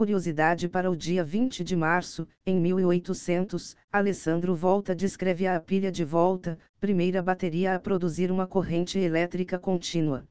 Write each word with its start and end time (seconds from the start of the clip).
Curiosidade 0.00 0.66
para 0.66 0.90
o 0.90 0.96
dia 0.96 1.22
20 1.22 1.62
de 1.62 1.76
março, 1.76 2.26
em 2.46 2.58
1800, 2.58 3.76
Alessandro 3.92 4.54
Volta 4.54 4.94
descreve 4.94 5.46
a 5.46 5.60
pilha 5.60 5.92
de 5.92 6.06
volta, 6.06 6.58
primeira 6.80 7.22
bateria 7.22 7.74
a 7.74 7.78
produzir 7.78 8.30
uma 8.30 8.46
corrente 8.46 8.98
elétrica 8.98 9.58
contínua. 9.58 10.26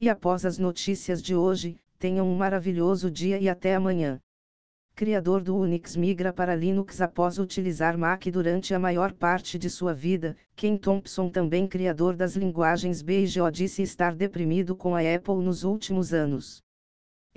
E 0.00 0.08
após 0.08 0.44
as 0.44 0.58
notícias 0.58 1.22
de 1.22 1.36
hoje, 1.36 1.76
tenham 1.96 2.28
um 2.28 2.34
maravilhoso 2.34 3.08
dia 3.08 3.38
e 3.38 3.48
até 3.48 3.76
amanhã. 3.76 4.20
Criador 4.96 5.44
do 5.44 5.56
Unix 5.56 5.94
migra 5.94 6.32
para 6.32 6.56
Linux 6.56 7.00
após 7.00 7.38
utilizar 7.38 7.96
Mac 7.96 8.26
durante 8.26 8.74
a 8.74 8.80
maior 8.80 9.12
parte 9.12 9.60
de 9.60 9.70
sua 9.70 9.94
vida, 9.94 10.36
Ken 10.56 10.76
Thompson 10.76 11.28
também 11.28 11.68
criador 11.68 12.16
das 12.16 12.34
linguagens 12.34 13.00
B 13.00 13.24
e 13.24 13.38
Go 13.38 13.48
disse 13.48 13.80
estar 13.80 14.12
deprimido 14.16 14.74
com 14.74 14.96
a 14.96 15.02
Apple 15.02 15.36
nos 15.36 15.62
últimos 15.62 16.12
anos. 16.12 16.66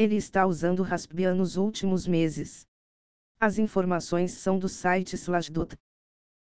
Ele 0.01 0.15
está 0.15 0.47
usando 0.47 0.81
Raspbian 0.81 1.35
nos 1.35 1.57
últimos 1.57 2.07
meses. 2.07 2.65
As 3.39 3.59
informações 3.59 4.31
são 4.31 4.57
do 4.57 4.67
site 4.67 5.13
Slashdot. 5.13 5.75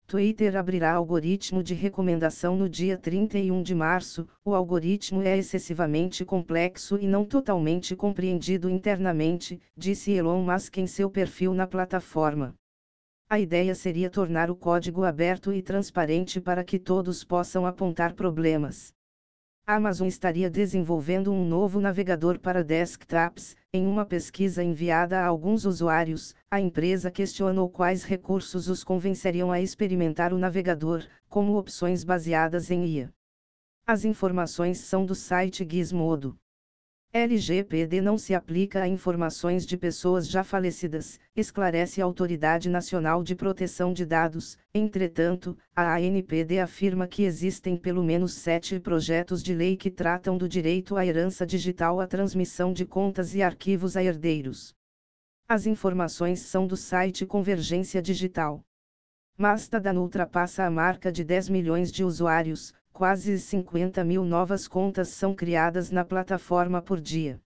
Twitter 0.06 0.55
abrirá 0.56 0.92
algoritmo 0.92 1.62
de 1.62 1.73
recomendação 1.73 2.55
no 2.55 2.69
dia 2.69 2.98
31 2.98 3.62
de 3.62 3.74
março. 3.74 4.29
O 4.45 4.55
algoritmo 4.55 5.23
é 5.23 5.38
excessivamente 5.38 6.23
complexo 6.23 6.98
e 6.98 7.06
não 7.06 7.24
totalmente 7.24 7.96
compreendido 7.96 8.69
internamente, 8.69 9.59
disse 9.74 10.12
Elon 10.12 10.43
Musk 10.43 10.77
em 10.77 10.87
seu 10.87 11.09
perfil 11.09 11.54
na 11.54 11.66
plataforma. 11.66 12.54
A 13.27 13.41
ideia 13.41 13.74
seria 13.74 14.10
tornar 14.10 14.51
o 14.51 14.54
código 14.54 15.02
aberto 15.02 15.51
e 15.51 15.62
transparente 15.62 16.43
para 16.43 16.62
que 16.62 16.79
todos 16.79 17.24
possam 17.24 17.65
apontar 17.65 18.12
problemas. 18.12 18.93
Amazon 19.69 20.06
estaria 20.06 20.48
desenvolvendo 20.48 21.33
um 21.33 21.45
novo 21.45 21.80
navegador 21.80 22.38
para 22.38 22.62
desktops. 22.62 23.57
Em 23.73 23.84
uma 23.84 24.07
pesquisa 24.07 24.62
enviada 24.62 25.19
a 25.19 25.27
alguns 25.27 25.65
usuários, 25.65 26.37
a 26.49 26.60
empresa 26.60 27.10
questionou 27.10 27.68
quais 27.68 28.05
recursos 28.05 28.68
os 28.68 28.85
convenceriam 28.85 29.51
a 29.51 29.60
experimentar 29.60 30.32
o 30.32 30.38
navegador, 30.38 31.05
como 31.29 31.59
opções 31.59 32.05
baseadas 32.05 32.71
em 32.71 32.87
IA. 32.87 33.13
As 33.85 34.05
informações 34.05 34.79
são 34.79 35.05
do 35.05 35.16
site 35.16 35.66
Gizmodo. 35.68 36.38
LGPD 37.12 38.01
não 38.01 38.18
se 38.18 38.35
aplica 38.35 38.82
a 38.82 38.88
informações 38.88 39.65
de 39.65 39.76
pessoas 39.76 40.29
já 40.29 40.45
falecidas, 40.45 41.18
esclarece 41.35 42.02
a 42.02 42.04
Autoridade 42.04 42.68
Nacional 42.68 43.23
de 43.23 43.35
Proteção 43.35 43.93
de 43.93 44.04
Dados. 44.04 44.59
Entretanto, 44.74 45.57
a 45.74 45.96
ANPD 45.96 46.59
afirma 46.59 47.07
que 47.07 47.23
existem 47.23 47.77
pelo 47.77 48.04
menos 48.04 48.34
sete 48.34 48.79
projetos 48.79 49.43
de 49.43 49.54
lei 49.54 49.77
que 49.77 49.90
tratam 49.90 50.37
do 50.37 50.49
direito 50.49 50.96
à 50.96 51.07
herança 51.07 51.46
digital, 51.46 52.01
à 52.01 52.07
transmissão 52.07 52.73
de 52.73 52.84
contas 52.84 53.34
e 53.34 53.43
arquivos 53.43 53.96
a 53.96 54.04
herdeiros. 54.04 54.74
As 55.49 55.65
informações 55.65 56.40
são 56.40 56.66
do 56.66 56.77
site 56.77 57.24
Convergência 57.24 58.02
Digital. 58.02 58.62
Mastodon 59.38 59.99
ultrapassa 59.99 60.65
a 60.65 60.71
marca 60.71 61.12
de 61.12 61.23
10 61.23 61.51
milhões 61.51 61.93
de 61.93 62.02
usuários, 62.02 62.74
quase 62.97 63.39
50 63.39 64.03
mil 64.05 64.25
novas 64.25 64.66
contas 64.66 65.09
são 65.09 65.34
criadas 65.34 65.91
na 65.91 66.03
plataforma 66.03 66.81
por 66.81 66.99
dia. 66.99 67.39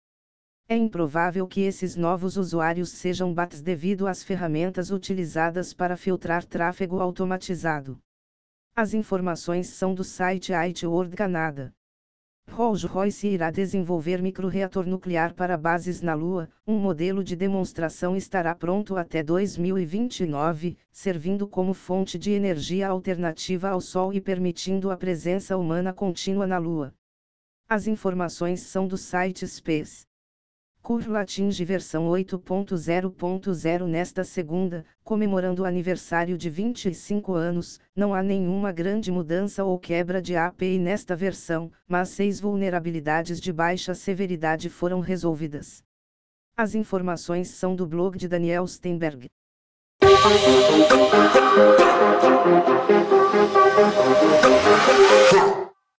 É 0.68 0.76
improvável 0.76 1.44
que 1.48 1.62
esses 1.62 1.96
novos 1.96 2.36
usuários 2.36 2.90
sejam 2.90 3.34
bots 3.34 3.60
devido 3.60 4.06
às 4.06 4.22
ferramentas 4.22 4.92
utilizadas 4.92 5.74
para 5.74 5.96
filtrar 5.96 6.44
tráfego 6.44 7.00
automatizado. 7.00 7.98
As 8.76 8.94
informações 8.94 9.66
são 9.70 9.92
do 9.92 10.04
site 10.04 10.52
IT 10.54 10.86
World 10.86 11.16
Canada. 11.16 11.74
Rolls-Royce 12.52 13.28
irá 13.28 13.50
desenvolver 13.50 14.20
microreator 14.20 14.84
nuclear 14.84 15.34
para 15.34 15.56
bases 15.56 16.02
na 16.02 16.14
Lua. 16.14 16.48
Um 16.66 16.78
modelo 16.78 17.22
de 17.22 17.36
demonstração 17.36 18.16
estará 18.16 18.54
pronto 18.54 18.96
até 18.96 19.22
2029, 19.22 20.76
servindo 20.90 21.46
como 21.46 21.72
fonte 21.72 22.18
de 22.18 22.32
energia 22.32 22.88
alternativa 22.88 23.70
ao 23.70 23.80
Sol 23.80 24.12
e 24.12 24.20
permitindo 24.20 24.90
a 24.90 24.96
presença 24.96 25.56
humana 25.56 25.92
contínua 25.92 26.46
na 26.46 26.58
Lua. 26.58 26.92
As 27.68 27.86
informações 27.86 28.60
são 28.62 28.86
do 28.86 28.96
site 28.96 29.46
Space. 29.46 30.09
Curva 30.82 31.20
atinge 31.20 31.62
versão 31.64 32.06
8.0.0 32.08 33.86
nesta 33.86 34.24
segunda, 34.24 34.84
comemorando 35.04 35.62
o 35.62 35.66
aniversário 35.66 36.38
de 36.38 36.48
25 36.48 37.34
anos. 37.34 37.78
Não 37.94 38.14
há 38.14 38.22
nenhuma 38.22 38.72
grande 38.72 39.12
mudança 39.12 39.62
ou 39.62 39.78
quebra 39.78 40.22
de 40.22 40.34
API 40.36 40.78
nesta 40.78 41.14
versão, 41.14 41.70
mas 41.86 42.08
seis 42.08 42.40
vulnerabilidades 42.40 43.40
de 43.40 43.52
baixa 43.52 43.94
severidade 43.94 44.70
foram 44.70 45.00
resolvidas. 45.00 45.84
As 46.56 46.74
informações 46.74 47.48
são 47.48 47.76
do 47.76 47.86
blog 47.86 48.18
de 48.18 48.26
Daniel 48.26 48.66
Steinberg. 48.66 49.28